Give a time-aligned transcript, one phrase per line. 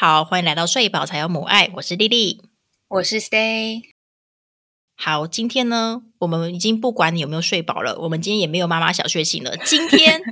[0.00, 2.40] 好，欢迎来到睡饱才有母爱，我是丽丽，
[2.86, 3.82] 我是 Stay。
[4.96, 9.56] 好，今天呢，我们已经不管你有没有睡饱了，我们今天也没有妈妈小睡醒了。
[9.56, 10.22] 今天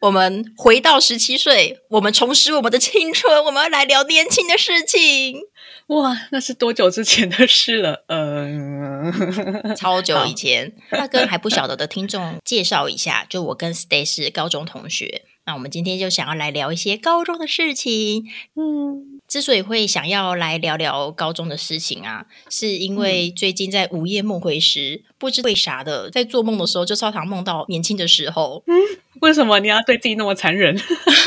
[0.00, 5.40] 我们回到十七岁，我们重拾我们的青春，我们要来聊年轻的事情。
[5.86, 8.04] 哇，那是多久之前的事了？
[8.08, 10.74] 嗯，超久以前。
[10.90, 15.26] 那跟还不晓得的听众介绍一下，就我跟 Stay 是高中同学。
[15.44, 18.26] 那我们今天就想要来聊一些高中的事情。
[18.54, 28.62] 嗯，之所以会想要来聊聊高中的事情啊，是因为最近在午夜梦回时，不知为啥的，在做梦的时候就超常梦到年轻的时候。
[28.66, 28.74] 嗯，
[29.22, 30.78] 为什么你要对自己那么残忍？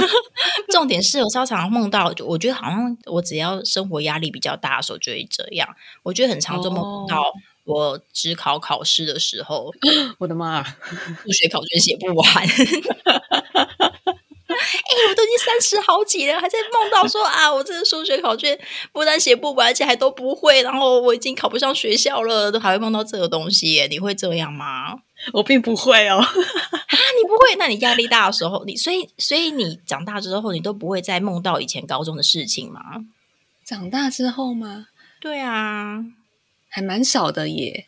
[0.71, 5.67] 重点是我超常梦到，我觉得好像我只要生活压力比较大的时候就会这样。
[6.03, 7.23] 我觉得很常做梦到
[7.63, 9.73] 我只考考试的时候，
[10.19, 12.25] 我的妈，数学考卷写不完。
[14.95, 18.57] 哎，我都已经三十好几了，还在梦到说啊，我这个数学考卷
[18.91, 23.85] 不但写不完，而且还都不会，然后我已经考不上学校了，都还会梦到这个东西。
[23.89, 24.99] 你会这样吗？
[25.33, 26.17] 我并不会哦。
[26.23, 27.55] 啊，你不会？
[27.57, 32.81] 那你压力大的时候，你所以所以你长大之后，你都不会再梦到以前高中的事情吗？
[33.65, 34.87] 长大之后吗？
[35.19, 36.05] 对啊，
[36.69, 37.87] 还蛮少的耶。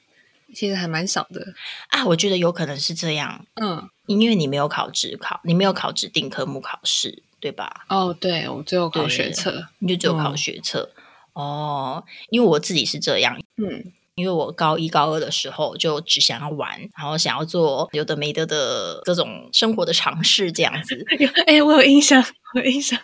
[0.56, 1.54] 其实还蛮少的
[1.90, 3.46] 啊，我觉得有可能是这样。
[3.56, 7.86] 嗯，因为你没有考职考，你没有考指定科目考试，对吧？
[7.90, 10.90] 哦，对，我只有考学测，你就只有考学测。
[11.34, 13.38] 哦，因为我自己是这样。
[13.58, 21.06] 嗯，因为我高一高二的时候就只想要玩，然后想要做有的没的的各种生活的尝试，这样子。
[21.46, 22.24] 哎，我有印象，
[22.56, 23.00] 我有印象。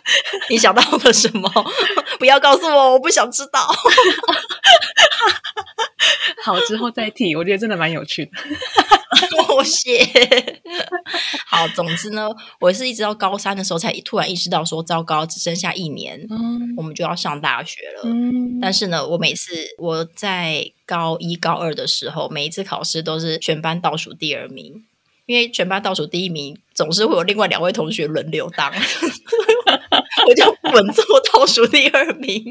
[0.50, 1.48] 你想到了什么？
[2.18, 3.60] 不要告诉我，我不想知道。
[6.42, 7.36] 好，之后再提。
[7.36, 8.32] 我觉得真的蛮有趣的。
[9.56, 10.04] 我谢。
[11.46, 12.28] 好，总之呢，
[12.60, 16.26] 我是一直到高三的时候才突然意识到，说糟糕，只剩下一年，
[16.76, 18.10] 我们就要上大学了。
[18.60, 24.84] 但是呢，我每次我在高一高二的时候，每一次考试都是全班倒数第二名，
[25.26, 28.72] 因为全班倒数第一名总是会有另外两位同学轮流当，
[30.26, 32.44] 我就稳坐倒数第二名。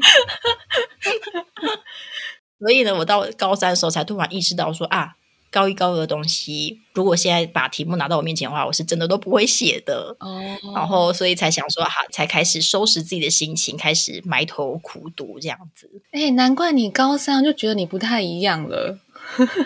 [2.60, 5.16] 所以呢，我到高三的时候才突然意识到，说啊，
[5.54, 10.16] 高一高二的东西，如果现在把题目拿到我面前的话，我是真的都不会写的。
[10.18, 15.88] 哦，然后所以才想说，哈，才开始收拾自己的心情，开始埋头苦读这样子。
[16.10, 18.98] 哎，难怪你高三就觉得你不太一样了，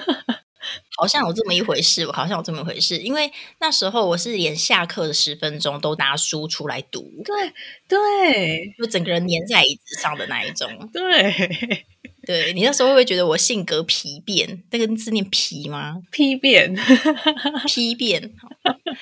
[0.99, 2.99] 好像有这么一回事，我好像有这么一回事。
[2.99, 7.53] 因为那时候我是连下课的十分钟都拿书出来读，对
[7.89, 11.87] 对，就整个人粘在椅子上的那一种，对。
[12.29, 14.63] 对你那时候会不会觉得我性格皮变？
[14.71, 15.97] 那个字念皮吗？
[16.13, 16.77] 皮变，
[17.67, 18.31] 皮变。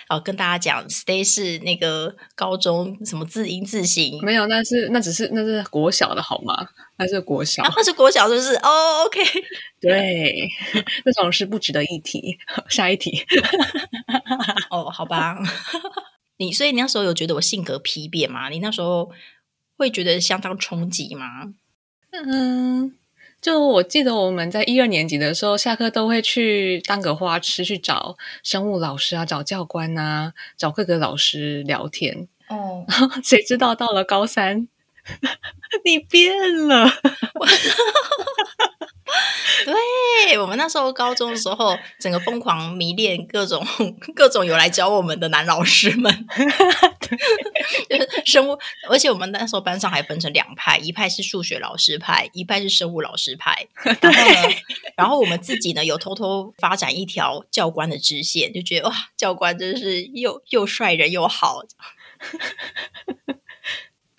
[0.09, 4.21] 好，跟大家讲，Stay 是那个高中什么字音字形？
[4.23, 6.69] 没有，那是那只是那是国小的好吗？
[6.99, 9.21] 那是国小，那是国小，就是哦，OK。
[9.83, 10.49] 对，
[11.05, 12.39] 那种是不值得一提。
[12.69, 13.25] 下一题。
[14.71, 15.37] 哦，好吧。
[16.37, 18.49] 你所以你那时候有觉得我性格皮变吗？
[18.51, 19.11] 你那时候
[19.77, 21.53] 会觉得相当冲击吗？
[22.13, 22.95] 嗯。
[23.41, 32.29] 就我记得我们在一二年级的时候，下课都会去当个花痴，去找生物老师啊，找教官啊，找各个老师聊天。
[32.49, 34.69] 哦， 然后谁知道到了高三，
[35.85, 36.35] 你变
[36.67, 36.89] 了。
[39.65, 43.67] 对我们那时候高中的时候，整个疯狂迷恋各种
[44.15, 46.27] 各种有来教我们的男老师们，
[47.89, 48.59] 就是生物，
[48.89, 53.67] 而且我们那时候班上还分成两派，一派是数学老师派，一派是生物老师派。
[54.01, 54.55] 然后呢，
[54.97, 61.63] 然后我们自己呢，有偷偷发展一条教官的支线，就觉得哇，教官真是又又帅人又好。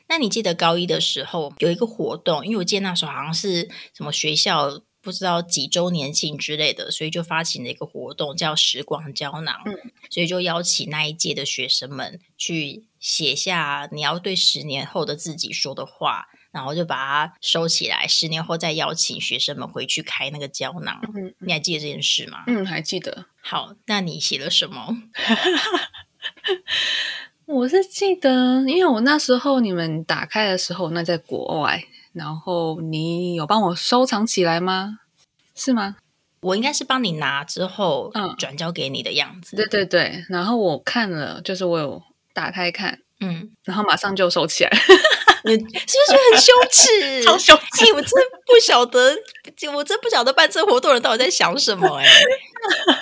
[0.10, 4.82] 那你记得高一的时候有一个活动，因为我记得那时候好像是什么学校。
[5.08, 9.56] 不知道几周年庆之类的，所以就发起了一个活动，叫“时光胶囊”。
[9.66, 9.74] 嗯，
[10.10, 21.00] 所以就邀请那一届的学生们去写下你要对十年后的自己说的话，然后就把它收起来，十年后再邀请学生们回去开那个胶囊。
[21.16, 22.44] 嗯，你还记得这件事吗？
[22.48, 23.28] 嗯，还记得。
[23.40, 25.04] 好，那你写了什么？
[27.46, 31.82] 我是记得，因为我那时候你们打开的时候，那在国外。
[32.18, 35.00] 然后你有帮我收藏起来吗？
[35.56, 35.98] 是吗？
[36.42, 39.56] 我应该是帮你拿之后，嗯，转交给你的样子。
[39.56, 40.24] 对对对。
[40.30, 42.02] 然后我看了，就是我有
[42.34, 44.70] 打开看，嗯，然后马上就收起来。
[45.46, 47.24] 你是不是很羞耻？
[47.24, 47.94] 超羞耻！
[47.94, 48.12] 我真
[48.46, 49.16] 不晓得，
[49.74, 51.88] 我真不晓得办这活动人到底在想什么？
[51.98, 52.06] 哎，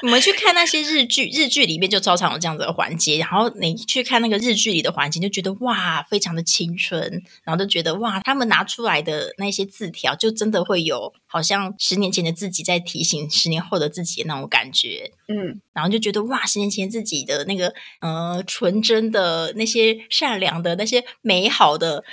[0.02, 3.18] 你们去看那些日剧，日剧里面就超常有这样子的环节。
[3.18, 7.24] 然后你去看那个日剧里的环节，就觉得哇，非常的青春。
[7.44, 15.12] 然后就觉得哇，他们拿出来的那些字条，就真的会有好像十年前的自己在提醒十年后的自己的那种感觉。
[15.28, 22.04] 嗯，然后就觉得哇，十年前自己的那个呃纯真的那些善良的那些美好的，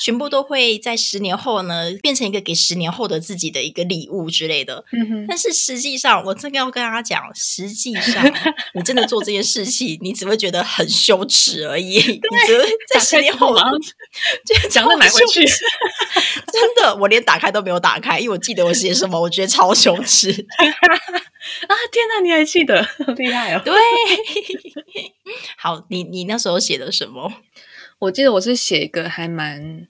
[0.00, 4.84] 全部都会在十年后呢变成一个给十年后的自己的一个礼物之类的。
[4.92, 8.24] 嗯哼，但是实际上，我真的要跟大家讲，实际上
[8.74, 11.96] 你真的做这件事情，你只会觉得很羞耻而已。
[11.96, 13.54] 你只会在十年后
[14.44, 15.44] 就讲了买回去。
[15.46, 20.30] 真的，我连打开都没有打开，因为我记得我写什么，我觉得超羞耻。
[21.66, 22.86] 啊天哪，你还记得，
[23.16, 23.62] 厉害哦！
[23.64, 23.74] 对，
[25.56, 27.32] 好，你你那时候写的什么？
[27.98, 29.86] 我记得我是写一个还蛮，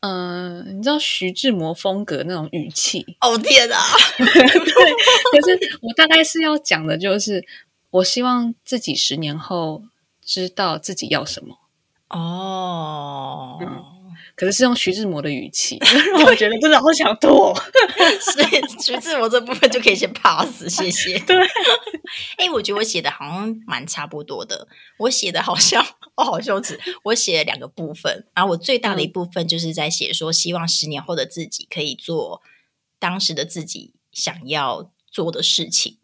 [0.00, 3.04] 嗯，你知道徐志摩风格那种语气。
[3.20, 3.78] 哦天啊！
[4.18, 7.44] 对，可是我大概是要讲的，就是
[7.90, 9.82] 我希望自己十年后
[10.24, 11.58] 知道自己要什么。
[12.10, 13.95] 哦。
[14.36, 15.78] 可是是用徐志摩的语气，
[16.12, 17.54] 让我觉得真的好想吐。
[18.20, 21.18] 所以徐志摩这部分就可以先 pass，谢谢。
[21.26, 21.34] 对，
[22.36, 24.68] 哎，我觉得我写的好像蛮差不多的。
[24.98, 25.82] 我写的好像
[26.16, 26.78] 哦，好羞耻。
[27.04, 32.42] 我写了两个部分，然后我最大的一部分就是在写说，希望十年后的自己可以做
[32.98, 35.98] 当时的自己想要做的事情。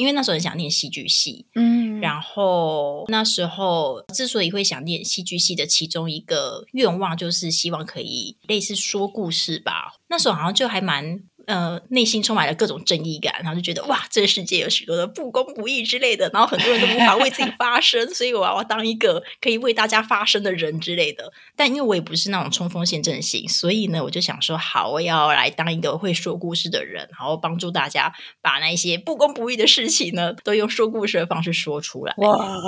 [0.00, 9.94] 因为那时候很想念戏剧系，嗯，然后那时候之所以会想念戏剧系的其中一个愿望，就是希望可以类似说故事吧。
[10.08, 11.22] 那时候好像就还蛮。
[11.50, 21.32] 呃，内心充满了各种正义感，然后就觉得哇，这个世界有许多的不公不义之类的，然后很多人都无法为自己发声，所以我要当一个可以为大家发声的人之类的。
[21.56, 32.14] 但因为我也不是那种冲锋陷阵型，所以呢，我就想说，好，我要来当一个会说故事的人，然后帮助大家把那些不公不义的事情呢，都用说故事的方式说出来。
[32.18, 32.62] 哇！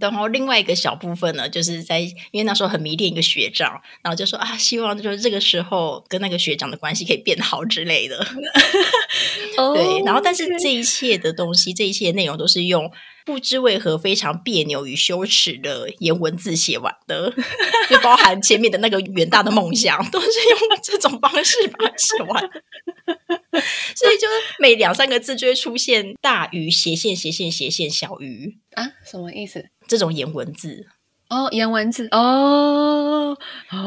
[0.00, 7.19] 然后另外一个小部分呢，就是在因为那时候很迷恋一个学长，然后就说啊，希望就是这个时候跟那个学长的关系可以。
[7.20, 8.26] 变好之类的，
[9.74, 12.90] 对，然后但是这一切的东西，这一切内容都是用
[13.24, 17.32] 不知为何非常别扭与羞耻的言文字写完的，
[17.88, 22.50] 就包含前面的那个远大的梦想， 都是用这种方式把它写完，
[23.94, 29.66] 所以就是每两三个字就会出现大于斜线斜线斜线小于啊，什么意思？
[29.86, 30.86] 这种言文字。
[31.30, 33.36] 哦，颜文字哦，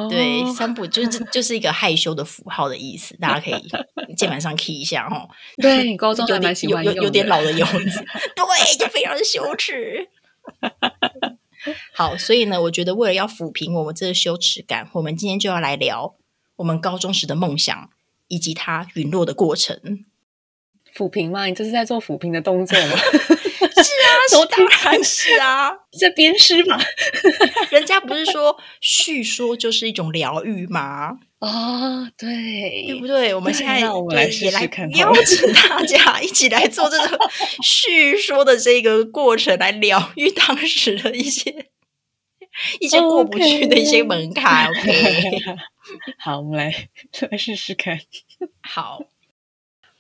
[0.09, 3.69] 对，三步就是就是一个害羞的符号的意思，大家可以
[4.15, 5.29] 键盘上 key 一下哦。
[5.57, 10.07] 对你高中 还蛮喜欢有有点老的颜文 字，对，就非常的羞耻。
[11.93, 16.15] 好，所以呢，我觉得为了要抚平我们这个羞耻感，我们今天就要来聊
[16.55, 17.89] 我们高中时的梦想
[18.29, 20.05] 以及它陨落的过程。
[20.95, 21.45] 抚平吗？
[21.45, 22.95] 你这是在做抚平的动作吗？
[23.83, 26.79] 是啊，当然是啊，在编诗嘛。
[27.71, 31.19] 人家不是说叙说就是一种疗愈吗？
[31.39, 33.33] 哦，对，对不对？
[33.35, 34.63] 我们现在也来
[34.95, 37.19] 邀请大家一起来做这个
[37.61, 41.67] 叙说的这个过程，来疗愈当时的一些
[42.79, 44.69] 一些过不去的一些门槛。
[44.69, 45.41] OK，
[46.17, 46.87] 好，我们来
[47.29, 47.99] 来试试看。
[48.61, 49.03] 好。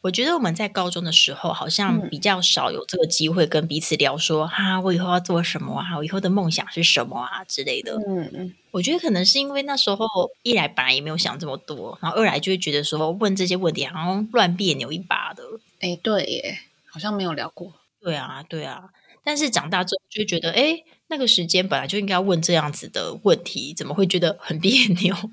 [0.03, 5.95] 我觉得我们在高中的时候，好像比较少有这个机会跟彼此聊说，哈，我以后要做什么啊？
[5.97, 7.95] 我以后的梦想是什么啊之类的。
[8.05, 10.05] 嗯嗯，我觉得可能是因为那时候
[10.41, 15.41] 一来本来也没有想这么多，然后二来就会觉得说问这些问题好像乱别扭一把的。
[15.79, 16.59] 哎，对耶，
[16.91, 17.73] 好像没有聊过。
[18.01, 18.89] 对啊，对啊。
[19.23, 25.15] 但是长大之后就会觉得，哎，那个时间本来就应该问这样子的问题，怎么会觉得很别扭？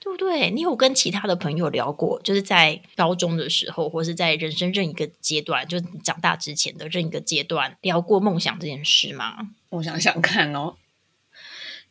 [0.00, 0.50] 对不对？
[0.50, 9.50] 你有跟其他的朋友聊过，就是在高中的时候，或是在人生任一个阶段，就是长大之前的任一个阶段，聊过梦想这件事吗？
[9.70, 10.74] 我想想看哦。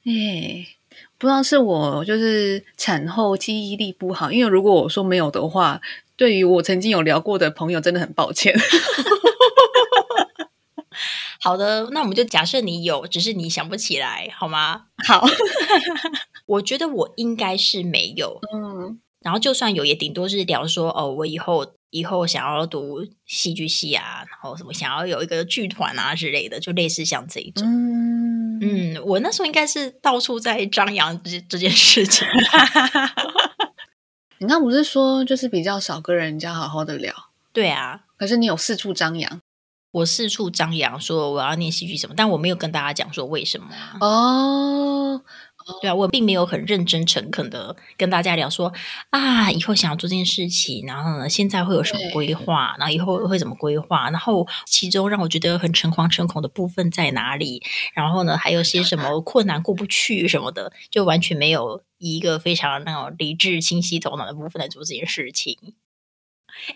[0.06, 0.68] 哎，
[1.18, 5.82] 不知道是我就是产后记忆力不好，因为如果我说没有的话，
[6.16, 8.56] 对于我曾经有聊过的朋友，真的很抱歉。
[11.48, 14.88] 好的，那我们就假设你有，只是你想不起来，好吗？
[15.08, 15.26] 好。
[16.46, 32.28] 我觉得我应该是没有，嗯，然后就算有，也顶多是聊说，哦，我以后以后想要读戏剧系啊，然后什么想要有一个剧团啊之类的，就类似像这一种，嗯嗯，我那时候应该是到处在张扬这这件事情。
[34.40, 37.14] 你刚不是说就是比较少跟人家好好的聊？
[37.54, 39.42] 对啊，可是你有四处张扬，
[39.92, 43.68] 我四处张扬说我要念戏剧什么，但我没有跟大家讲说为什么
[44.02, 45.22] 哦。
[45.82, 48.72] 对啊，我并没有很认真诚恳的跟大家聊说
[49.10, 57.62] 啊，以后想要做这件事情，然后呢，现在会有什么规划，然后以后会怎么规划，然后其中让我觉得很诚惶诚恐的部分在哪里，
[57.94, 65.58] 然后呢，还有些什么困难过不去什么的，就完全没有一个非常那种理智、清晰头脑的部分来做这件事情。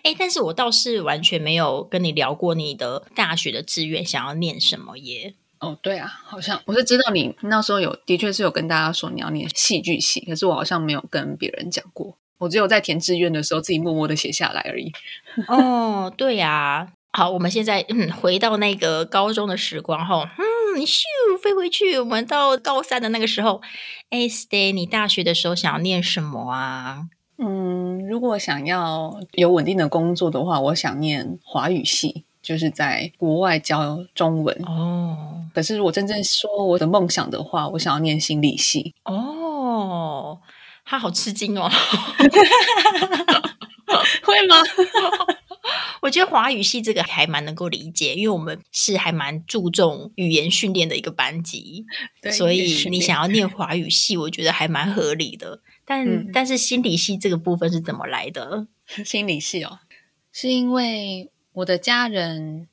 [0.02, 5.34] 哎，但是我倒是完全没有跟你聊过你的大学的志愿想要念什么耶。
[5.60, 14.90] 哦，对啊，好像我是知道你那时候有，的确是有跟大家说你要念戏剧系，可是我好像没有跟别人讲过，我只有在填志愿的时候自己默默的写下来而已。
[15.46, 21.02] 哦，对呀，好，我们现在嗯回到那个高中的时光后，嗯，咻
[21.40, 23.62] 飞回去，我们到高三的那个时候，
[24.10, 27.04] 哎，Stay，你大学的时候想要念什么啊？
[28.12, 32.24] 嗯，如果想要有稳定的工作的话，我想念华语系。
[32.42, 35.16] 就是在国外教中文哦。
[35.54, 40.36] 可是如果真正说我的梦想的话，我想要念心理系哦。
[40.84, 41.70] 他好吃惊哦，
[44.26, 44.56] 会吗？
[46.02, 51.84] 我觉得华语系这个还蛮能够理解，因为我们是还蛮注重语言训练的一个班级，
[52.30, 55.60] 所以你想要念华语系，我觉得还蛮合理的。
[55.84, 58.66] 但但是心理系这个部分是怎么来的？
[59.04, 59.78] 心理系哦，
[60.32, 61.30] 是因为。
[61.54, 62.66] 我的家人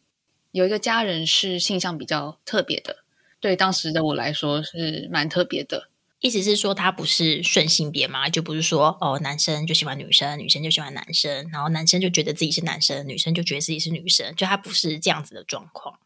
[0.54, 3.04] 有一个家人是性向比较特别的，
[3.42, 5.90] 对当时的我来说是蛮特别的。
[6.22, 8.30] 意思是说他不是顺性别嘛？
[8.30, 16.00] 就不是说哦，男生就喜欢女生，女生就喜欢男生，然后男生就觉得自己是男生，女生就觉得自己是女生，就他不是这样子的状况。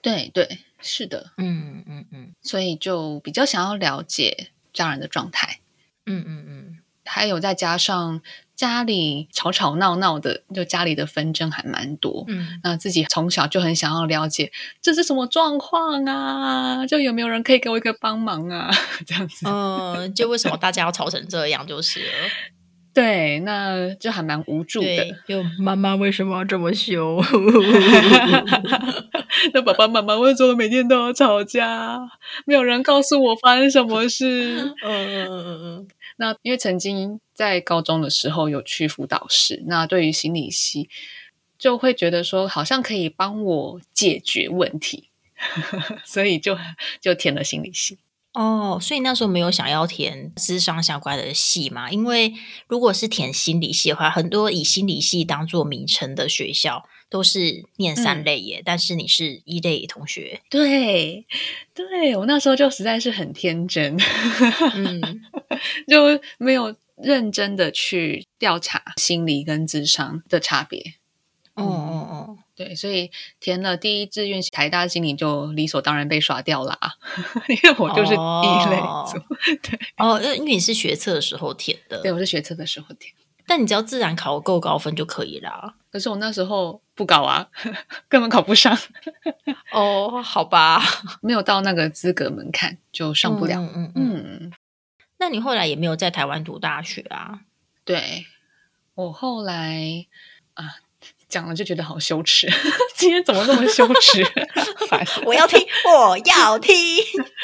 [0.00, 5.60] 对对，是的，嗯嗯嗯，所以就比较想要了解这样人的状态。
[6.06, 8.22] 嗯嗯嗯，还有再加上。
[8.58, 12.24] 家里吵吵闹闹的，就家里的纷争还蛮多。
[12.26, 14.50] 嗯，那自己从小就很想要了解
[14.82, 16.84] 这是什么状况啊？
[16.84, 18.68] 就有没有人可以给我一个帮忙啊？
[19.06, 19.46] 这样子。
[19.48, 21.64] 嗯，就为什么大家要吵成这样？
[21.64, 22.06] 就是了。
[22.92, 25.16] 对，那就还蛮无助的。
[25.28, 27.22] 就妈妈为什么要这么凶？
[29.54, 32.00] 那爸爸妈妈为什么每天都要吵架？
[32.44, 34.74] 没有人告诉我发生什么事。
[34.82, 35.86] 嗯嗯嗯嗯嗯。
[36.16, 40.88] 那因为曾经在高中的时候有去辅导室，那对于心理系
[41.56, 45.10] 就会觉得说好像可以帮我解决问题，
[46.04, 46.58] 所以就
[47.00, 47.98] 就填了心理系。
[48.32, 51.88] 哦，所以那时候没有想要填智商相关的系嘛？
[51.92, 52.34] 因为
[52.66, 60.40] 如果是填心理系的话，很多以心理系当做名称的学校都是念三类耶，但是你是一类同学。
[60.50, 61.24] 对，
[61.72, 63.96] 对我那时候就实在是很天真，
[64.74, 65.22] 嗯，
[65.86, 70.94] 就没有认真的去调查心理跟智商的差别。
[71.54, 72.38] 哦哦哦。
[72.54, 76.76] 对，所以填了第一志愿台大心理就理所当然被刷掉了，
[77.48, 78.76] 因为我就是一类
[79.06, 79.18] 组。
[79.62, 83.14] 对，哦，因为你是学测的时候填的，对，我是学测的时候填。
[83.46, 85.76] 但你只要自然考够高分就可以啦。
[85.90, 87.48] 可是我那时候不高啊，
[88.08, 88.76] 根本考不上。
[89.72, 90.82] 哦，好吧，
[91.22, 93.58] 没有到那个资格门槛就上不了。
[93.74, 94.52] 嗯嗯。
[95.18, 97.40] 那你后来也没有在台湾读大学啊？
[97.84, 98.26] 对，
[98.94, 100.06] 我后来
[100.54, 100.76] 啊。
[101.28, 102.48] 讲了就觉得好羞耻，
[102.96, 104.24] 今天怎么这么羞耻？
[105.26, 106.74] 我要听，我要听。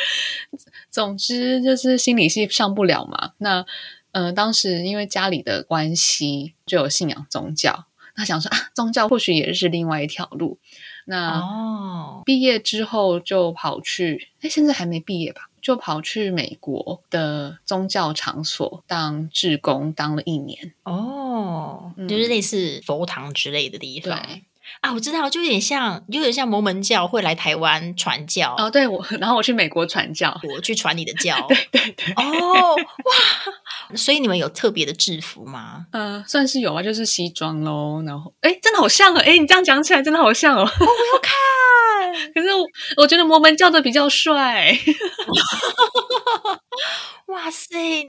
[0.90, 3.32] 总之就是心理系上不了嘛。
[3.36, 3.66] 那
[4.12, 7.84] 呃，当时因为家里的关系，就有信仰宗教。
[8.16, 10.58] 那想说啊，宗教或许也是另外一条路。
[11.04, 15.50] 那哦，毕业之后就跑去，哎，现在还没毕业吧？
[15.64, 20.74] 就跑去美国的宗教场所当志工，当了一年。
[20.82, 24.20] 哦，就是类似佛堂之类的地方。
[24.22, 24.42] 对
[24.80, 28.54] 啊，我知道，就有点像，有点像摩门教会来台湾传教。
[28.58, 31.36] 哦，对，我然后我去美国传教，我去传你的教。
[31.48, 32.12] 对对对。
[32.14, 33.94] 哦，哇！
[33.96, 35.86] 所以你们有特别的制服吗？
[35.92, 38.02] 嗯，算是有啊，就是西装喽。
[38.06, 39.18] 然后，哎，真的好像哦！
[39.24, 40.60] 哎，你这样讲起来，真的好像哦。
[40.60, 41.32] 我要看。
[42.32, 42.64] 可是我
[42.98, 44.78] 我觉得摩门教的比较帅。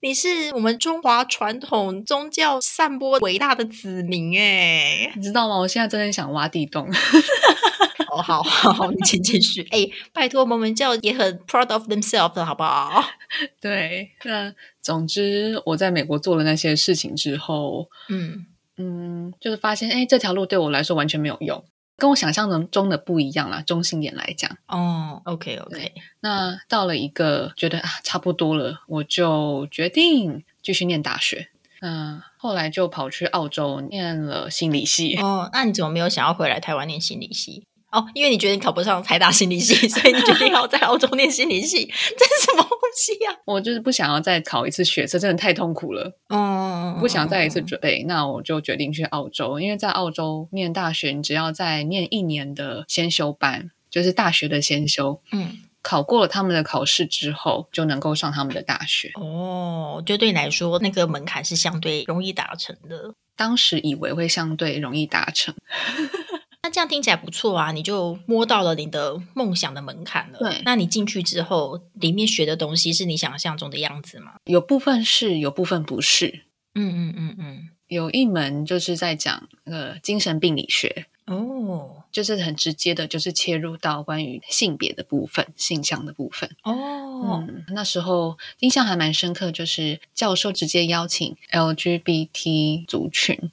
[0.01, 5.57] 你是我们中华传统宗教散播伟大的子民哎，你知道吗？
[5.57, 6.87] 我现在真的想挖地洞。
[8.11, 9.65] 哦，好好，你请继续。
[9.71, 13.03] 哎，拜托，摩门教也很 proud of themselves，好不好？
[13.59, 18.45] 对，那总之我在美国做了那些事情之后，嗯
[18.77, 21.63] 嗯，就是发现，哎，这条路对我来说完全没有用。
[21.97, 24.57] 跟我想象中的不一样啦，中性点来讲。
[24.67, 25.93] 哦，OK OK。
[26.19, 31.49] 那到了一个觉得啊，差不多了，我就决定继续念大学。
[31.81, 35.15] 嗯，后来就跑去澳洲念了心理系。
[35.17, 37.65] 哦，那你怎么没有想要回来台湾念心理系？
[37.91, 41.85] 哦，因为你觉得你考不上台大心理系， 所以你决定要在澳洲念心理系，
[42.17, 42.64] 这是什么
[42.95, 43.37] 西呀？
[43.45, 46.17] 我就是不想要再考一次学测，真的太痛苦了。
[46.29, 59.11] 嗯，不想再一次准备，那我就决定去澳洲，因为在澳洲念大学，你只要再念一年的先修班，就是大学的先修，嗯，考过了他们的考试之后，就能够上他们的大学。
[59.15, 63.13] 哦，就对你来说，那个门槛是相对容易达成的。
[63.37, 65.53] 当时以为会相对容易达成。
[66.65, 70.39] 那这样听起来不错啊，你就摸到了你的梦想的门槛了。
[70.39, 74.37] 对，那你进去之后，里面学的东西是你想象中的样子吗？
[74.45, 76.45] 有部分是，有部分不是。
[76.73, 87.45] 嗯嗯嗯嗯，有一门就是在讲呃精神病理学哦，就是很直接的，就是切入到关于性别的部分、性向的部分哦。
[87.47, 93.51] 嗯，那时候印象还蛮深刻，就是教授直接邀请 LGBT 族群。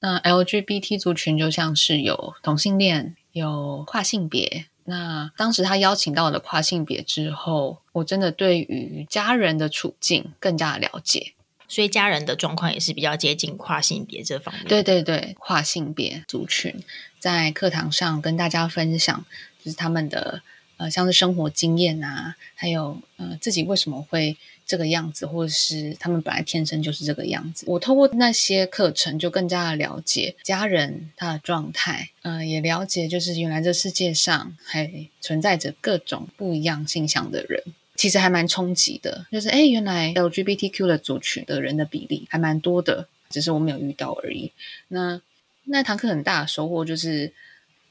[0.00, 4.66] 那 LGBT 族群就像是有同性恋、有跨性别。
[4.84, 11.32] 那当时他邀请到的跨性别之后，我真的对于家人的处境更加了解，
[11.66, 14.64] 所以家人的状况也是比较接近跨性别这方面。
[14.66, 16.82] 对对对，跨性别族群
[17.18, 19.24] 在课堂上跟大家分享，
[19.62, 20.40] 就是他们的
[20.78, 24.36] 呃，像是生活经验啊，还有呃，自己为什么会。
[24.68, 27.64] 这个样子，或者是他们本来天生就是这个样子。
[27.66, 37.62] 我透过那些课程，就更加的了解家人他的状态，嗯，也了解就是原来这世界上还存在着各种不一样性向的人，
[37.96, 39.26] 其实还蛮冲击的。
[39.32, 44.52] 就是哎，原来 LGBTQ 的族群的人的比例还蛮多的，只是我没有遇到而已。
[44.88, 45.20] 那
[45.64, 47.32] 那堂课很大的收获就是。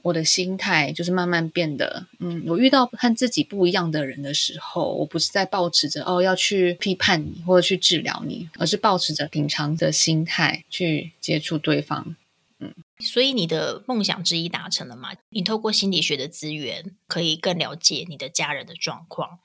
[0.07, 12.15] 我的心态就是慢慢变得，嗯，我遇到和自己不一样的人的时候，我不是在保持着哦要去批判你或者去治疗你，而是保持着平常的心态去接触对方。
[12.59, 15.09] 嗯，所以你的梦想之一达成了吗？
[15.29, 19.39] 你透过心理学的资源，可以更了解你的家人的状况。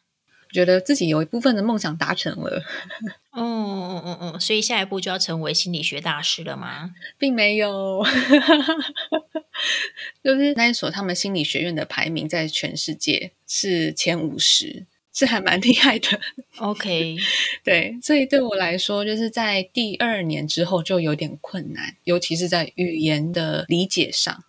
[0.52, 2.62] 觉得自己有一部分的梦想达成了，
[3.34, 6.90] 嗯嗯嗯嗯，所以下一步就要成为心理学大师了吗？
[7.18, 8.04] 并没有，
[10.22, 16.20] 就是那一所他们心理学院的排名在全世界是前五十，是还蛮厉害的。
[16.58, 17.16] OK，
[17.64, 24.44] 对，所以对我来说，就是在第二年之后就有点困难，尤其是在语言的理解上。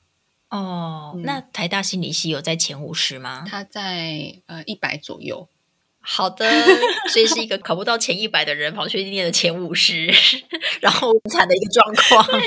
[0.49, 3.43] 哦，那台大心理系有在前五十吗？
[3.47, 5.47] 他在呃一百左右。
[6.05, 6.45] 好的，
[7.11, 10.05] 所以是一个考不到前一百的人跑去念了前五十，
[10.81, 12.41] 然后惨的一个状况。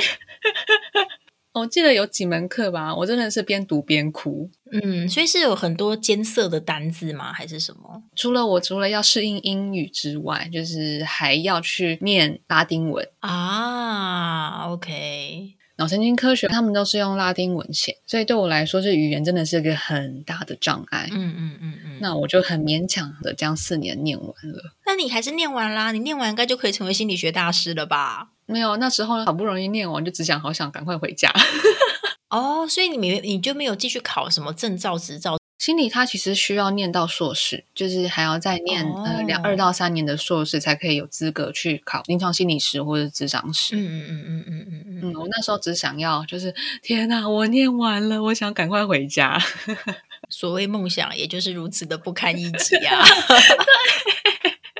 [1.55, 4.51] 我记得有几门课吧，我真的是边读边哭。
[4.71, 7.33] 嗯，所以是有很多艰涩的单字吗？
[7.33, 8.03] 还是什么？
[8.15, 14.69] 除了我除了要适应英语之外，就是还要去念拉丁文啊。
[14.71, 15.55] OK。
[15.79, 21.07] 脑神经科学，他们都是用拉丁文写，所以对我来说，这语言真的是一个很大的障碍。
[21.13, 24.73] 嗯嗯嗯嗯，那我就很勉强的将四年念完了。
[24.87, 25.93] 那你还是念完啦？
[25.93, 28.29] 你念完应该就可以成为心理学大师了吧？
[28.47, 31.33] 没有，那时候好不容易念完，就只想好想赶快回家。
[32.31, 35.37] 哦，所以你没你就没有继续考什么证照执照？
[35.59, 43.75] 心理它其实需要念到硕士，就是还要再念呃两二到三年的硕士，才可以有资格去考临床心理师或者智商师。
[43.75, 45.15] 嗯嗯嗯嗯嗯嗯嗯。
[45.15, 49.41] 我那时候只想要，就是天哪，我念完了，我想赶快回家。
[50.29, 53.05] 所谓梦想，也就是如此的不堪一击啊！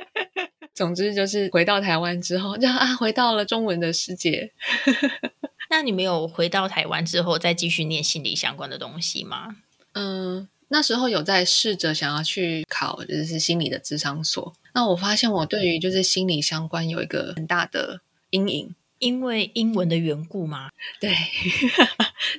[0.73, 4.51] 总之就是回到台湾之后， 就啊，回到了中文的世界。
[5.69, 9.55] 那你没有回到台湾之后再继续念心理相关的东西吗？
[9.93, 10.47] 嗯。
[10.69, 14.53] 那时候有在试着想要去考，就是心理的智商所。
[14.73, 20.69] 那我发现我对于就是心理相关有一个很大的阴影，因为英文的缘故吗？
[20.99, 21.15] 对，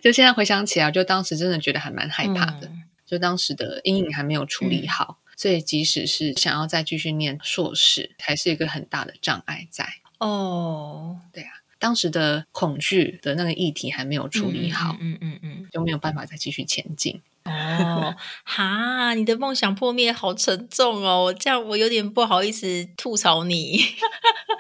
[0.03, 2.71] 就现在回想起来，就当时真的觉得还蛮害怕的。
[3.09, 9.89] 就当时的阴影还没有处理好，所以即使是想要再继续念硕士，还是一个很大的障碍在。
[10.19, 17.23] 哦，对啊，当时的恐惧的那个议题还没有处理好，嗯嗯嗯，就没有办法再继续前进。
[17.45, 21.33] 哦，哈，你的梦想破灭，好沉重哦！
[21.33, 23.81] 这样我有点不好意思吐槽你。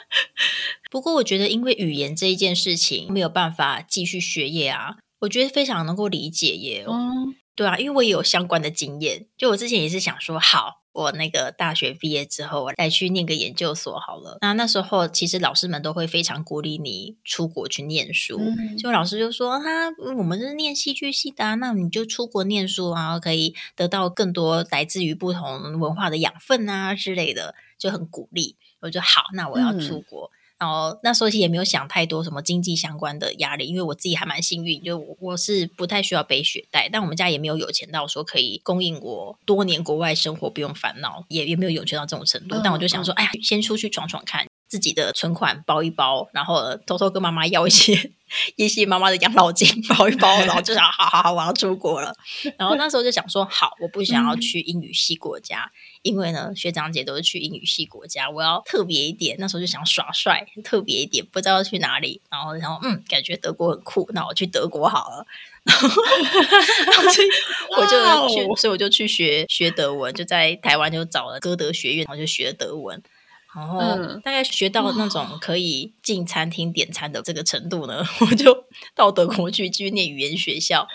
[0.90, 6.86] 不过我觉得，因为语言这一件事情没有办法继续学业啊，我觉得非常能够理解耶。
[6.88, 10.82] 嗯，对啊，因为我也有相关的经验，就我之前也是想说好。
[10.92, 14.38] 我那个大学毕业之后，我再去念个研究所好了。
[14.40, 18.40] 那那时候其实老师们都会非常鼓励你出国去念书，
[18.78, 19.66] 就老师就说：“哈，
[20.16, 30.30] 我们是念戏剧系的，啊那你就出国念书啊，可以得到更多来自于不同文化的养分啊之类的，就很鼓励。”我就好，那我要出国。
[30.58, 42.60] 然后那时候也没有想太多什么经济相关的压力，因为我自己还蛮幸运，就我是不太需要背学贷，但我们家也没有有钱到说可以供应我多年国外生活不用烦恼，也也没有有钱到这种程度。
[42.62, 48.10] 但我就想说，哎呀，先出去闯闯看，自己的存款包一包，然后偷偷跟妈妈要一些
[48.56, 52.12] 一些妈妈的养老金包一包，然后就想，好好好，我要出国了。
[52.58, 55.70] 然后那时候就想说，好，我不想要去英语系国家。
[56.02, 59.36] 因为呢，学长姐都是去英语系国家，我要特别一点。
[59.38, 62.20] 那时候就想耍帅，特别一点，不知道去哪里。
[62.30, 65.26] 然后，然后，嗯，感觉德国很酷，那我去德国好了。
[65.66, 65.84] 然后，
[67.76, 73.02] 我就去，所以我就去学学德文，就在台湾就找了歌德学院，然后就学德文。
[73.54, 73.80] 然后
[74.22, 80.86] 大概学到那种可以进餐厅点餐的这个程度呢， 我就到德国去继续念语言学校。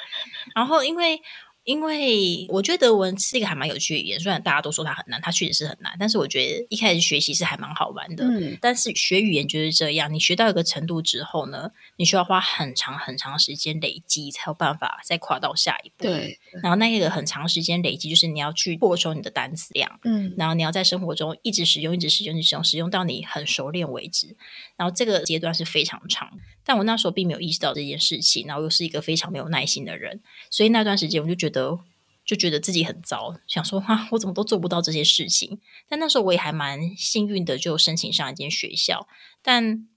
[0.56, 1.22] 然后，因为。
[1.63, 8.26] 因为我觉得德文是一个还蛮有趣的语言，虽然大家都说它很难，它确实是很难，但是我觉得一开始学习是还蛮好玩的。
[8.26, 16.04] 嗯，但是学语言就是这样，你学到一个程度之后呢，你需要花很长很长时间累积，才有办法再跨到下一步。
[16.04, 24.36] 对，然后那个很长时间累积，就是你要去扩充你的单词量，嗯，然后你要在生活中一直使用，一直使用，一直使用，使用到你很熟练为止。
[24.76, 26.30] 然后这个阶段是非常长。
[26.65, 31.80] 但我那时候并没有意识到这件事情，然后又是一个非常没有耐心的人，所以那段时间我就觉得，
[32.26, 35.60] 就觉得自己很糟，想说哈，我怎么都做不到这些事情。
[35.88, 39.08] 但那时候我也还蛮幸运的，就申请上一间学校，
[39.41, 39.88] 但。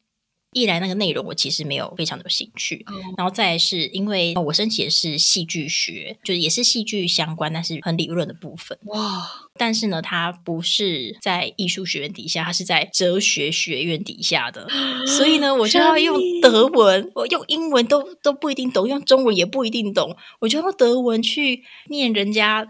[0.57, 2.83] 一来那个内容我其实没有非常的有兴趣，
[3.19, 8.79] 然后再是因为我申请的是戏剧学，就是也是戏剧相关，但是很理论的部分。
[8.85, 9.29] 哇！
[9.59, 14.67] 但是呢，它不是在艺术学院底下，它是在哲学学院底下的，
[15.07, 22.67] 所以呢，我就要用德文，我用英文都都不一定懂，用中文也不一定懂，我就用德文去念人家，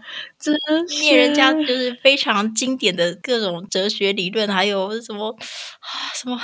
[0.99, 5.33] 念人家就是非常经典的各种哲学理论，还有什么
[6.13, 6.37] 什么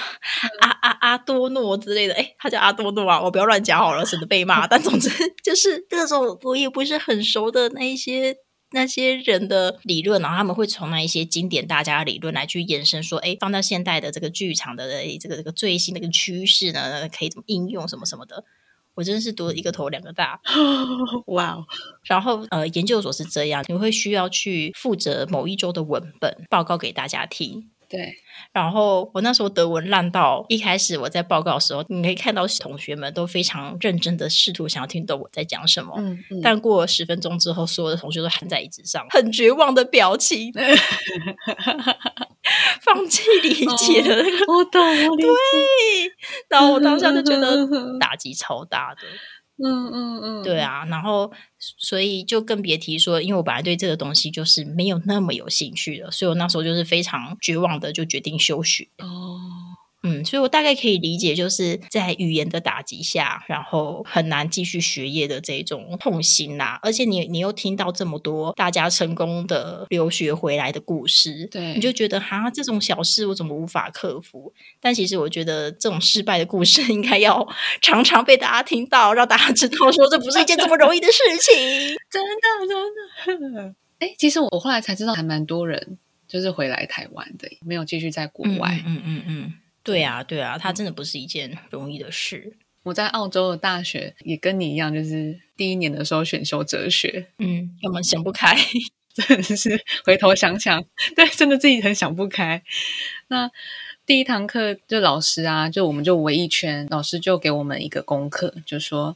[0.61, 1.32] 阿阿阿多。
[1.37, 4.65] 多诺之类的，哎，他叫阿多诺啊，我不要乱讲好了，省得被骂。
[4.67, 5.09] 但总之
[5.43, 8.35] 就是各种我也不是很熟的那一些
[8.71, 18.43] 那些人的理论，然后他们会从那一些经典大家的理论来去延伸，说，哎，放到现代的这个剧场的这个这个最新的一个趋势呢，可以怎么应用什么什么的。
[18.95, 20.39] 我真的是读了一个头两个大，
[21.25, 21.57] 哇！
[22.03, 27.71] 然后呃，研究所是这样，你会需要去负责某一周的文本报告给大家听。
[27.93, 28.11] 对，
[28.51, 35.93] 然后我那时候德文烂到一开始我在报告的时候，你可以看到同学们都非常认真的试图想要听懂我在讲什么。
[35.99, 36.41] 嗯嗯。
[36.41, 40.51] 但过了十分钟之后，所有的同学都含在椅子上，很绝望的表情，
[42.81, 44.51] 放弃理解的那个。
[44.51, 45.29] 我懂，我对。
[46.49, 47.67] 然后我当下就觉得
[47.99, 49.01] 打击超大的。
[49.59, 58.87] 嗯嗯嗯，对啊，然后所以就更别提说，因为我本来对这个东西就是没有那么有兴趣的，所以我那时候就是非常绝望的，就决定休学。
[58.97, 59.72] 哦。
[60.03, 66.77] 嗯，所以我大概可以理解，就是在语言的打击下，然后很难继续学业的这种痛心啦。
[66.81, 74.53] 而且你你又听到这么多大家成功的留学回来的故事，对，你就觉得哈，这种小事我怎么无法克服？
[74.81, 77.47] 但其实我觉得这种失败的故事应该要
[77.81, 81.55] 常常被大家听到，让大家知道说这不是一件这么容易的事情。
[82.11, 83.73] 真的，真的。
[83.99, 88.83] 哎，其实我后来才知道，还蛮多人就是回来台湾的，没有继续在国外。
[88.85, 89.53] 嗯嗯嗯。
[89.83, 92.55] 对啊，对啊，它真的不是一件容易的事。
[92.83, 98.57] 我在澳洲的大学也跟你一样，就是第一年的时候选修哲学，嗯， 根本想不开，
[99.13, 100.83] 真的是回头想想，
[101.15, 102.61] 对，真的自己很想不开。
[103.27, 103.49] 那
[104.05, 109.15] 第一堂课就老师啊，就我们就围一圈，老师就给我们一个功课，就说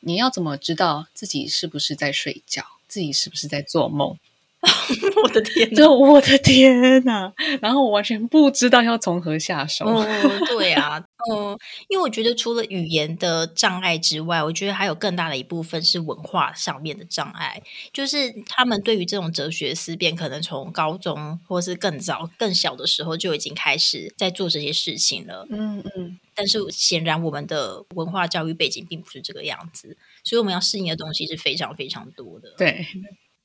[0.00, 4.18] 你要怎么知道自己是不是在睡觉，自己是不是在做梦。
[5.22, 7.32] 我的天，就我的天呐！
[7.62, 9.84] 然后我完全不知道要从何下手。
[9.86, 10.04] 嗯，
[10.46, 10.98] 对啊，
[11.30, 11.56] 嗯，
[11.88, 25.46] 因为我觉得除了语言的障碍之外，我觉得还有更大的一部分是文化上面的障碍，就是他们对于这种哲学思辨，可能从高中或是更早、更小的时候就已经开始在做这些事情了。
[25.50, 32.52] 嗯嗯，但是显然我们的文化教育背景并不是这个样子，所以我们要适应的东西是非常非常多的。
[32.58, 32.84] 对。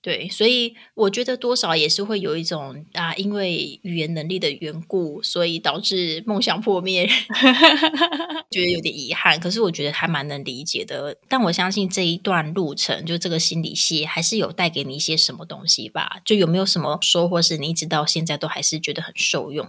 [0.03, 7.07] 对，所以我觉得多少也是会有一种啊，因为语言能力的缘故，所以导致梦想破灭，
[8.51, 9.39] 觉得有点遗憾。
[9.39, 11.15] 可是我觉得还蛮能理解的。
[11.29, 16.19] 但我相信这一段路程，就这个心理系还是有带给你一些什么东西吧？
[16.25, 19.65] 就有没有什么收获是你一直到现在都还是觉得很受用、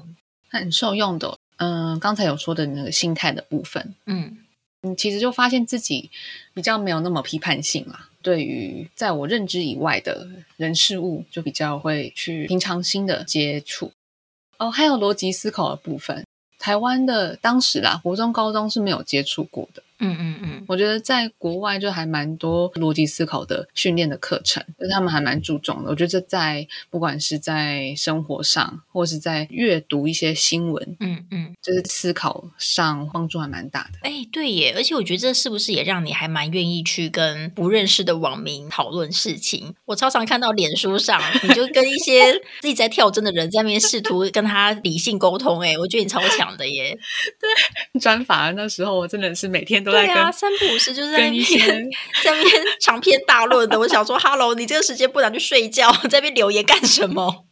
[0.50, 1.38] 很受用的？
[1.58, 4.38] 嗯，刚才有说的那个心态的部分，嗯，
[4.82, 6.10] 你其实就发现自己
[6.52, 8.08] 比较没有那么批判性了。
[8.24, 13.92] 对于在我认知以外的人事物，就比较会去平常心的接触。
[14.56, 16.24] 哦，还有逻辑思考的部分，
[16.58, 19.82] 台湾的当时啦，国中、高中是没有接触过的。
[20.00, 25.90] 嗯嗯嗯，我觉得在国外就还蛮多逻辑思考的训练的课程，就他们还蛮注重的。
[25.90, 34.00] 我觉得这在不管是在生活上，或是在阅读一些新闻，嗯嗯，就是思考上帮助还蛮大的。
[34.02, 39.74] 哎，对耶，而且我觉得这是不是也让你还蛮愿意去跟不认识的网民讨论事情？
[39.84, 45.60] 我超常看到脸书上，你就跟一些 自己在跳针的人在那边试图跟他理性沟通。
[45.60, 46.98] 哎，我觉得你超强的耶。
[47.92, 49.83] 对，专法那时候我真的是每天。
[49.92, 51.90] 对啊，三不五时就是在那边
[52.22, 53.78] 在那边 长篇大论的。
[53.78, 57.44] 我想说，Hello，你这个时间不想去睡觉，在那边留言干什么？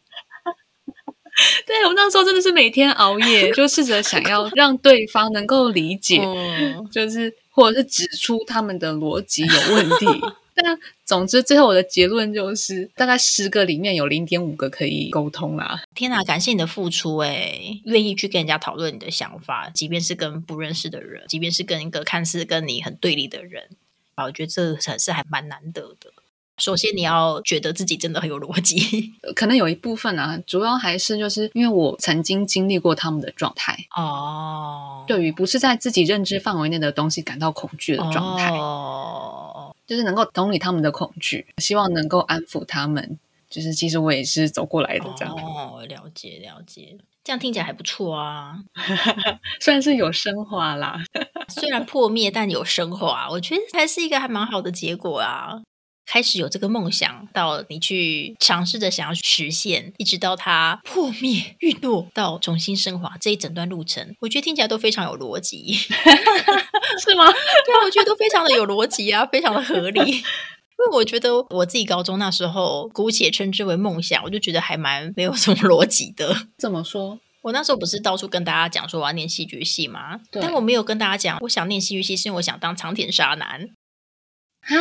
[1.65, 6.21] 对我那时候真的是每天熬夜，就试着想要让对方能够理解，
[6.91, 10.05] 就是或者是指出他们的逻辑有问题。
[10.55, 15.81] 但总之，最后我的结论就是，大概十个里面有零点五个可以沟通啦。
[15.95, 23.69] 天哪，感谢你的付出，哎，愿意去跟人家讨论你的想法，即便是跟不认识的人，即便是跟一个看似跟你很对立的人，
[24.15, 26.11] 啊，我觉得这才是还蛮难得的。
[26.59, 39.42] 首先，你要觉得自己真的很有逻辑， 可能有一部分啊，主要还是就是因为我曾经经历过他们的状态哦，对于不是在自己认知范围内的东西感到恐惧的状态哦，
[39.85, 43.19] 就是能够同理他们的恐惧，希望能够安抚他们。
[43.49, 48.57] 就是其实我也是走过来的这样哦，了解了解，这样听起来还不错啊，
[49.61, 50.99] 虽然是有升华啦，
[51.49, 55.61] 虽然破灭但有升华，我觉得还是一个还蛮好的结果啊。
[56.05, 67.25] 开始有这个梦想，到你去尝试着想要实现，一直到它破灭、陨落，到重新升华这一整段路程，我觉得听起来都非常有逻辑， 是吗？
[67.65, 69.99] 对，我觉得都非常的有逻辑啊，非常的合理。
[70.83, 76.35] 因为我觉得我自己高中那时候姑且称之为梦想，我就觉得还蛮没有什么逻辑的。
[76.57, 77.19] 怎么说？
[77.43, 80.19] 我那时候不是到处跟大家讲说我要念戏剧系吗？
[80.31, 83.69] 但我没有跟大家讲，我想念戏剧系是因为我想当长田沙男。
[84.65, 84.75] 啊，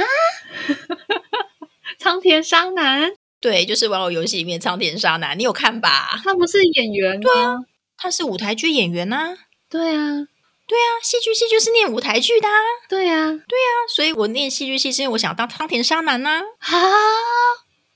[1.98, 6.20] 苍田沙男，对，就是玩偶游戏里面苍田沙男，你有看吧？
[6.22, 7.58] 他不是演员对啊，
[7.96, 9.36] 他是舞台剧演员呐。
[9.68, 10.26] 对啊，
[10.66, 12.48] 对啊，戏剧系就是念舞台剧的。
[12.48, 12.54] 啊
[12.88, 16.42] 对啊，对啊，所以我念戏剧系是因为我想当苍田沙男呐。
[16.60, 16.78] 啊，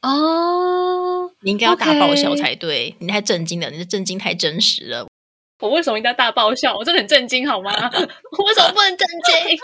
[0.03, 5.07] 哦，你应该要大爆笑才对，你太震惊了，你的震惊太真实了。
[5.61, 6.77] 我为什么一定要大爆笑？
[6.77, 7.73] 我真的很震惊，好吗？
[7.73, 9.59] 我为什么不能震惊？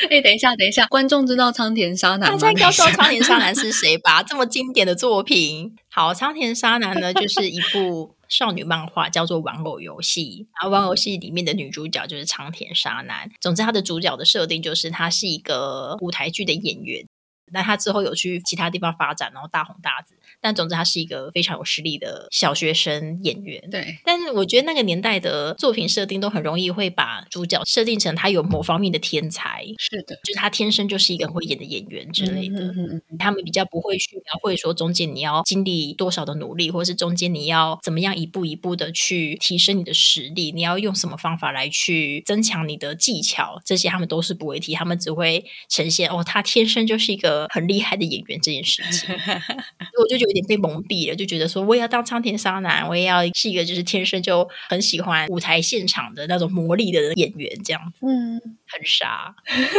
[0.10, 2.36] 哎，等一下，等一下，观众知道苍田沙男吗？
[2.36, 4.22] 大家应该知道苍田沙男是谁吧？
[4.22, 5.76] 这么经典的作品。
[5.88, 10.46] 好，苍田沙男呢，就是一部少女漫画，叫做《玩偶游戏》。
[10.60, 13.30] 然后，玩偶游戏里面的女主角就是苍田沙男。
[13.40, 17.06] 总之，他的主角的设定就是他是一个舞台剧的演员。
[17.50, 20.14] 那他之后有去其他地方发展，然后大红大紫。
[20.40, 23.68] 但总之，他是一个非常有实力的小学生演员。
[23.70, 29.64] 对，但是我觉得那个年代的作品设定都很容易会把主角设定成他有某方面的天才。
[29.78, 32.60] 是的，就是他天生就是一个会演的演员之类的。
[32.60, 33.18] 嗯嗯嗯。
[33.18, 49.08] 他们比较不会去描绘说中间你要经历多少的努力，或者是中间你要怎么样一步一步的去提升你的实力，你要用什么方法来去增强你的技巧，这些他们都是不会提，他们只会呈现哦，他天生就是一个很厉害的演员这件事情。
[50.00, 50.27] 我就觉得。
[50.28, 59.34] 有点被蒙蔽了，就觉得说我也要当苍田沙男，我也要是一个就是天生就很喜欢舞台现场的那种魔力的演员，这样子，嗯，很傻。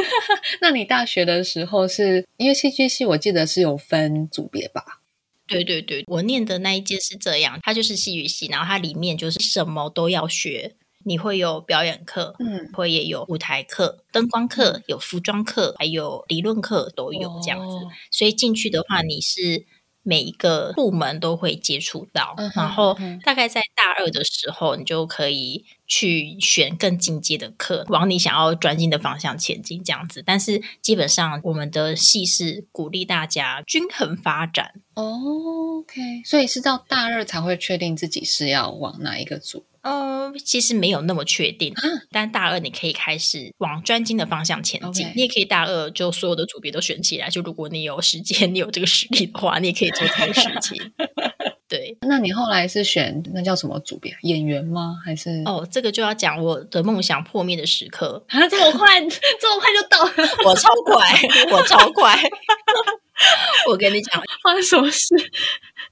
[0.62, 5.01] 那你大学的时候是因为戏剧系，我记得是有分组别吧？
[5.47, 17.77] 对对对，我念的那一届是这样，它就是戏剧系，然后它里面就是什么都要学，你会有表演课，嗯，会也有舞台课、灯光课、有服装课，还有理论课都有这样子。
[18.12, 19.65] 所以进去的话，你是。
[20.03, 30.23] 每一个部门都会接触到，然后大概在大二的时候，你就可以去选更进阶的课，往你想要专精的方向前进，这样子。
[30.23, 34.73] 但是基本上，我们的系是鼓励大家均衡发展。
[34.93, 39.65] OK，所以是到大二才会确定自己是要往哪一个组。
[39.82, 41.73] 呃，其实没有那么确定，
[42.12, 45.08] 但大二你可以开始往专精的方向前进。
[45.15, 50.91] 你也可以大二就所有的组别都选起来，就如果你有时间，你有这个实力的话，你也可以做这个事情。
[51.69, 54.17] 对，那你后来是选那叫什么组别？
[54.23, 54.97] 演员吗？
[55.05, 58.47] 还是哦，这个就要讲我的梦想破灭的时刻 啊！
[58.49, 60.29] 这么快，这么快就到了？
[60.45, 61.05] 我超快，
[61.51, 62.19] 我超快。
[63.67, 65.08] 我跟你讲，发生什么事？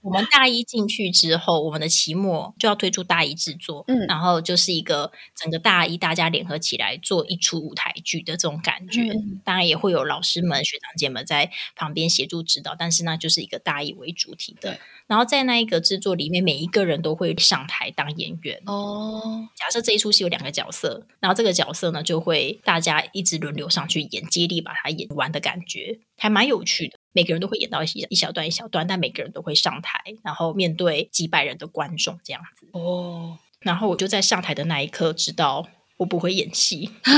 [0.01, 9.01] 我们大一进去之后，我们的期末就要推出大一制作，嗯，然后就是一个整个大一大家联合起来做一出舞台剧的这种感觉。
[9.43, 14.79] 当然也会有老师们、学长姐们在旁边协助指导，但是那就是一个大一为主题的。
[15.07, 19.47] 然后在那一个制作里面，每一个人都会上台当演员哦。
[19.55, 26.97] 假设这一出戏有两个角色，然后这个角色呢就会大家一直轮流上去演，接力把它演完的感觉，还蛮有趣的。
[27.13, 33.37] 每个人都会演到一一小段一小段，但每个人都会上台，然后面对几百人的观众这样子哦。
[33.61, 35.67] 然后我就在上台的那一刻知道
[35.97, 37.11] 我不会演戏啊？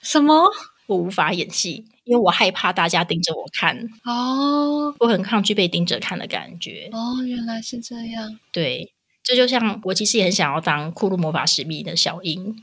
[0.00, 0.48] 什么？
[0.86, 1.86] 我无法演戏。
[2.04, 8.38] 因为我害怕大家盯着我看哦，我很抗拒被盯着看的感觉哦，原来是这样。
[8.50, 12.56] 对，这就像我其实也很想要当《库洛魔法使》里的小樱，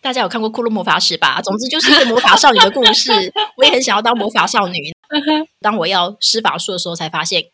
[0.00, 1.42] 大家有看过《库洛魔法使》吧？
[1.42, 3.12] 总之就是一个魔法少女的故事。
[3.58, 4.94] 我也很想要当魔法少女。
[5.60, 7.44] 当我要施法术的时候，才发现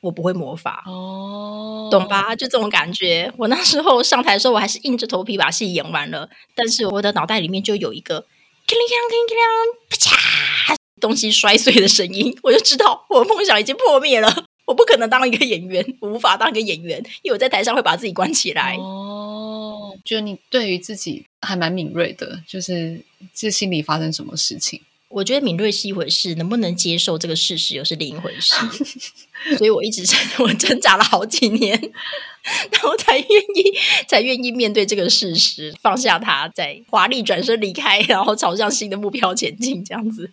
[0.00, 2.34] 我不会魔法哦，懂吧？
[2.34, 3.30] 就这种感觉。
[3.36, 8.24] 我那时候上台的时候，我还是硬着头皮把戏演完了，但是我的脑袋里面就有一个。
[8.70, 9.42] 叮铃叮铃叮铃，
[9.88, 10.76] 啪嚓！
[11.00, 14.44] 东西摔碎的声音，我就知道我的梦想已经破灭了。
[14.64, 18.76] 我不可能当一个演员，我无法当一个演员，因为我在台上会把自己关起来。
[18.76, 23.02] 哦，觉得你对于自己还蛮敏锐的，就是
[23.34, 24.80] 这心里发生什么事情。
[25.10, 28.54] 我觉得敏锐是一回事，能不能接受这个事实又是另一回事。
[29.58, 30.04] 所以我一直
[30.38, 31.72] 我挣扎了好几年，
[32.70, 33.74] 然后才愿意
[34.06, 40.30] 才愿意面对这个事实，放下它，再华丽转身离开，然后朝向新的目标前进，这样子。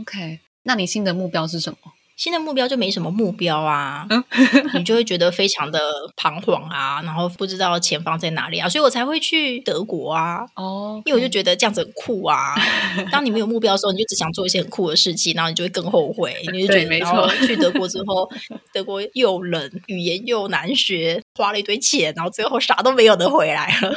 [0.00, 1.78] OK，那你新的目标是什么？
[2.20, 4.06] 新的目标就没什么目标啊，
[4.76, 5.80] 你就会觉得非常的
[6.16, 10.40] 彷徨啊，然后不知道前方在哪里啊，所以我才会去德国啊。
[10.54, 12.54] 哦，因为我就觉得这样子很酷啊。
[13.10, 16.36] 当你没有目标的时候，你就只想做一些很酷的事情，然后你就会更后悔。
[16.52, 18.28] 你就觉得，然后 去德国之后，
[18.74, 23.94] 德国又冷，语言又难学，花了一堆钱，然后最后啥都没有的回来了。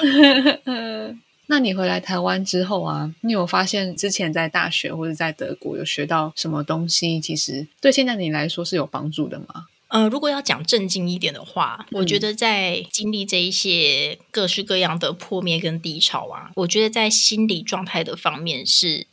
[1.53, 7.21] 那你回来台湾之后啊，你有发现之前在大学或者在德国有学到什么东西？
[7.21, 9.67] 其实对现在你来说是有帮助的吗？
[9.89, 19.05] 呃，如果要讲正经一点的话，我觉得在经历这一些各式各样的破灭跟低潮啊，我觉得在心理状态的方面是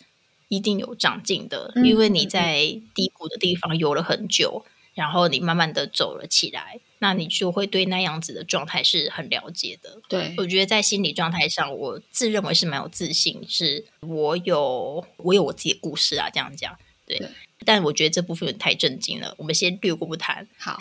[0.49, 2.63] 一定有长进的，因为你在
[2.95, 4.65] 低谷的地方游了很久。
[4.95, 10.01] 然后你慢慢的走了起来，那你就会对那样子的状态是很了解的。
[10.09, 16.79] 对，我觉得在心理状态上，我自认为是蛮有自信，是我有我有我自己的故事啊，这样讲。
[17.07, 17.21] 对，
[17.65, 20.47] 但我觉得这部分太震惊了，我们先略过不谈。
[20.57, 20.79] 好，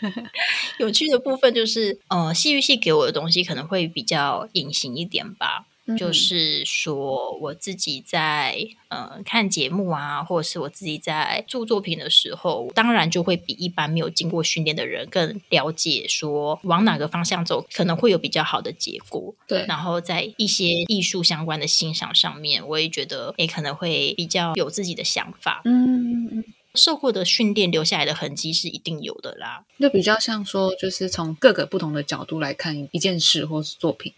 [0.80, 5.66] 有趣的部分就是，呃，戏剧系给我的东西可能会比较隐形一点吧。
[5.96, 8.56] 就是说，我自己在
[8.88, 19.34] 呃看节目啊，或者是我自己在做作品的时候，当然就会比一般没有经过训练的人更了解，说往哪个方向走可能会有比较好的结果。
[19.46, 25.62] 对，然后在一些艺术相关的欣赏上面，我也觉得也可能会比较有自己的想法。
[25.64, 29.64] 嗯，受过的训练留下来的痕迹是一定有的啦。
[29.78, 34.12] 就比较像说，就是从各个不同的角度来看一件事或是作品。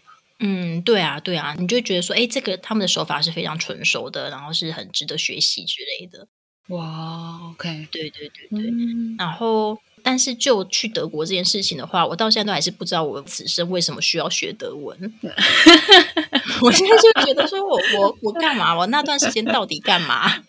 [0.45, 6.27] 嗯，对啊，对啊，你就觉得说，哎，这个他们的手法是非常纯熟的，然后是很值得学习之类的。
[6.67, 8.69] 哇，OK，对对对对。
[9.17, 14.97] 然后，但是就去德国这件事情的话，我到现在都还是不知道我此生为什么需要学德文。
[16.61, 18.75] 我现在就觉得说我我我干嘛？
[18.77, 20.29] 我那段时间到底干嘛？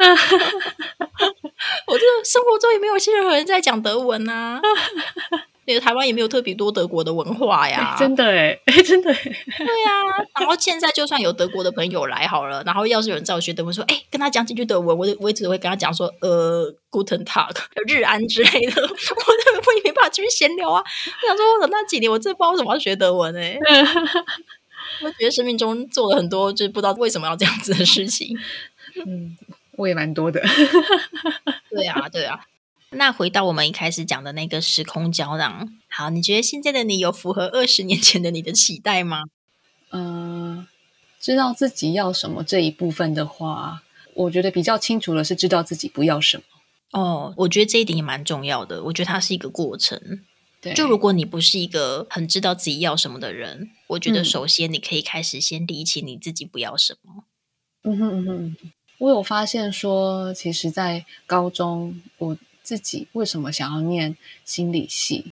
[1.87, 4.61] 我这个生活中也没有些任何人在讲德文啊。
[5.67, 10.27] 那个台湾也没有特别多德国的文化呀，真的哎，真的，对呀。
[10.39, 17.55] 然后现在就算有德国的朋友来好了，然后要是有人在我学德文，说哎，跟他讲几句德文，我我也只会跟他讲说呃，Guten Tag，
[17.87, 20.83] 日安之类的， 我我也没办法继续闲聊啊。
[21.23, 23.59] 我想说，我等那几年我真的不知道为什么要学德文哎，
[25.03, 28.37] 我觉得生命中做了很多就是不知道为什么要这样子的事情。
[29.07, 29.37] 嗯，
[29.77, 30.41] 我也蛮多的。
[31.71, 32.39] 对啊，对啊。
[32.97, 39.25] 那回到我们一开始讲的那个时空胶囊，好，你觉得现在的你有符合二十年前的你的期待吗？
[39.91, 40.67] 嗯，
[41.21, 43.83] 知道自己要什么这一部分的话，
[44.15, 46.45] 我觉得比较清楚的是知道自己不要什么。
[46.93, 48.83] 哦，我觉得这一点也蛮重要的。
[48.85, 50.21] 我觉得它是一个过程。
[50.61, 57.25] 对，就如果你不是一个很知道自己要什么的人，我觉得首先你可以开始先理清你自己不要什么。
[57.83, 58.57] 嗯哼嗯哼，
[58.99, 62.37] 我有发现说，其实，在高中我。
[62.65, 65.27] 自己为什么想要念心理系？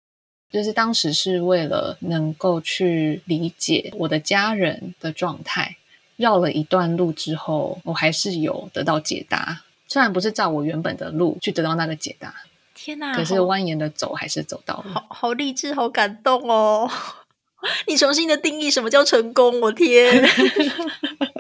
[0.52, 5.78] 就是当时是为了能够去理解我的家人的状态。
[6.18, 9.62] 绕了一段路之后，我还是有得到解答。
[9.88, 12.34] 虽然不是照我原本的路去得到那个解答。
[12.74, 13.16] 天哪！
[13.16, 16.90] 可是蜿蜒的走还是走到了，好好励志，好感动哦！
[17.88, 19.62] 你重新的定义什么叫成功？
[19.62, 20.24] 我天！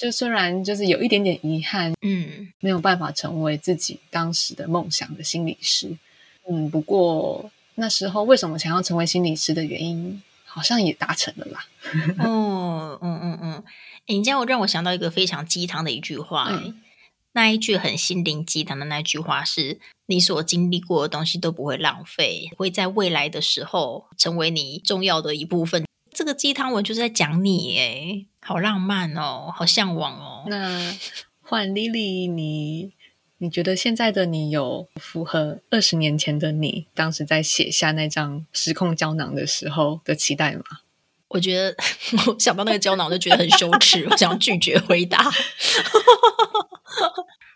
[0.00, 5.94] 就虽然就是有一点点遗憾，嗯，没有办法成为自己当时的梦想的心理师，
[6.48, 11.66] 嗯，不过那时候为什么想要成为心理师的原因，好像也达成了啦。
[12.24, 13.64] 哦，嗯嗯嗯，
[14.06, 16.50] 你这样让我想到一个非常鸡汤的一句话，
[17.32, 25.84] 那一句很心灵鸡汤的那句话是：你所经历过的东西都不会浪费，会在未来的时候成为你重要的一部分。
[26.12, 30.44] 这个鸡汤文就是在讲你，哎，好浪漫哦，好向往哦。
[30.48, 30.94] 那
[31.40, 32.92] 换 Lily，你
[33.38, 40.62] 你觉得现在的你有符合二十年前的你当时在写下那张时空胶囊的时候的期待吗？
[41.28, 41.76] 我觉得
[42.26, 45.30] 我想到那个胶囊，我就觉得很羞耻，我想要拒绝回答。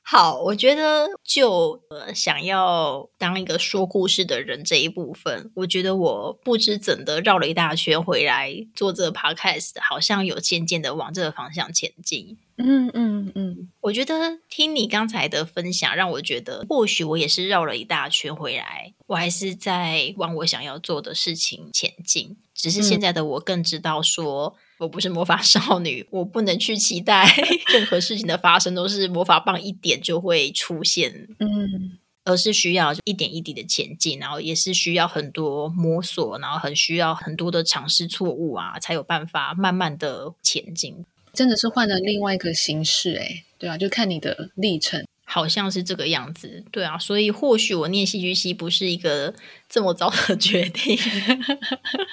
[0.07, 12.37] 好，我觉得就呃想要当一个说故事的人这一部分，我觉得我不知怎的绕了一大圈回来做这个 podcast，好像有渐渐的往这个方向前进。
[12.57, 22.37] 嗯嗯嗯，我觉得听你刚才的分享，让我觉得或许我也是绕了一大圈回来，我还是在往我想要做的事情前进。
[22.55, 27.27] 只是现在的我更知道，说我不是魔法 少女，我不能去期待
[27.73, 31.29] 任何事情的发生都是魔法棒一点就会出现。
[31.41, 41.05] 嗯，而是需要一点一滴的前进，然后也是需要很多摸索，然后很需要很多的尝试错误啊，才有办法慢慢的前进。
[41.33, 49.35] 真的是换了另外一个形式，哎，对啊，就看你的历程，好像是这个样子，对啊，所以或许我念戏剧系不是一个
[49.68, 50.97] 这么糟的决定，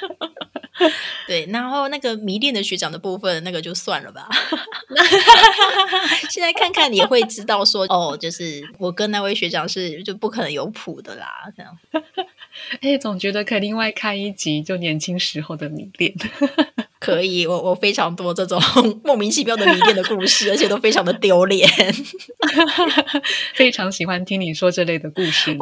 [1.28, 4.28] 对，然后那个迷恋的学长的部分，那个就算了吧。
[6.32, 11.78] 现在看看你会知道，说哦，就是我跟那位学长是就不可能有谱的啦，这样。
[12.82, 16.14] 哎，总觉得可以另外看一集，就年轻时候的迷恋。
[17.02, 18.62] 可以，我我非常多这种
[19.04, 21.68] 莫名其妙的迷恋的故事，而且都非常的丢脸。
[23.56, 25.58] 非常喜欢听你说这类的故事。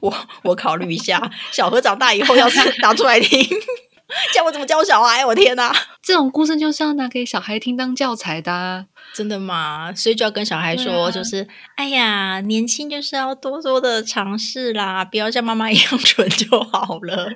[0.00, 3.40] 我我考虑一下，小何长大以后要是拿出来听，
[4.34, 5.24] 叫我怎么教小孩。
[5.24, 8.86] 我天哪，这种故事就是要拿给小孩听当教材的。
[9.14, 9.92] 真的吗？
[9.94, 11.46] 所以就要跟小孩说，就是
[11.76, 17.28] 哎呀，年轻就是要多多的尝试啦，不要像妈妈一样蠢就好了。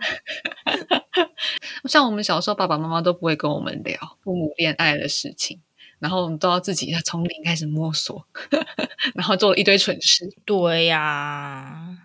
[1.89, 5.61] 像我们小时候，爸爸妈妈都不会跟我们聊父母恋爱的事情，
[5.99, 8.27] 然后我们都要自己从零开始摸索，
[9.15, 10.33] 然后做了一堆蠢事。
[10.45, 11.99] 对呀，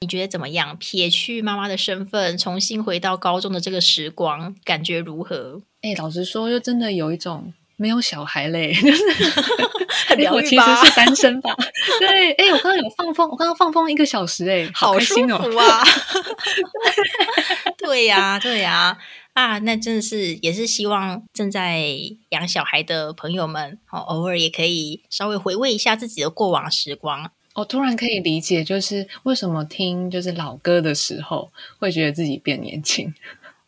[0.00, 0.76] 你觉得怎么样？
[0.78, 5.62] 撇去妈妈的身份，重新回到高中的这个时光，感觉如何？
[5.82, 7.52] 哎，老实说，就真的有一种。
[7.78, 9.02] 没有小孩嘞， 就是
[10.08, 11.54] 很 疗愈其实是单身吧？
[12.00, 15.82] 对，哎，我刚刚有放风，我刚刚放风一个小时，哎，好舒服啊！
[17.78, 18.98] 对呀，对呀，
[19.32, 21.86] 啊，那真的是也是希望正在
[22.30, 27.30] 养小孩的朋友们，哦，偶尔也可以稍微回味一下自己的过往时光。
[27.54, 33.12] 我突然可以理解，就是为什么听就是老歌的时候，会觉得自己变年轻。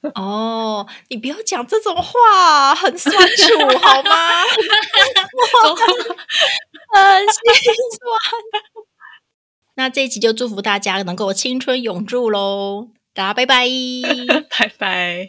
[0.15, 4.43] 哦，你不要讲这种话，很酸楚好吗？
[6.93, 8.19] 很心酸。
[9.77, 12.89] 那这一集就祝福大家能够青春永驻喽！
[13.15, 13.67] 大家拜拜，
[14.59, 15.29] 拜拜。